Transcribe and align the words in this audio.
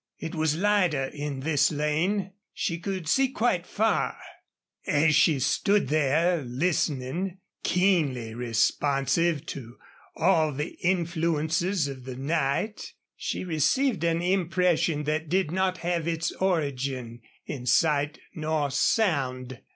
It 0.17 0.33
was 0.33 0.57
lighter 0.57 1.03
in 1.13 1.41
this 1.41 1.71
lane; 1.71 2.31
she 2.53 2.79
could 2.79 3.07
see 3.07 3.27
quite 3.27 3.67
far. 3.67 4.17
As 4.87 5.13
she 5.13 5.39
stood 5.39 5.89
there, 5.89 6.41
listening, 6.41 7.37
keenly 7.61 8.33
responsive 8.33 9.45
to 9.45 9.77
all 10.15 10.53
the 10.53 10.75
influences 10.81 11.87
of 11.87 12.05
the 12.05 12.15
night, 12.15 12.93
she 13.15 13.43
received 13.43 14.03
an 14.03 14.23
impression 14.23 15.03
that 15.03 15.29
did 15.29 15.51
not 15.51 15.77
have 15.85 16.07
its 16.07 16.31
origin 16.31 17.21
in 17.45 17.67
sight 17.67 18.17
nor 18.33 18.71
sound. 18.71 19.61